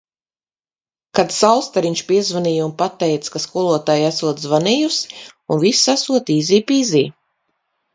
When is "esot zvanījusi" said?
4.17-5.17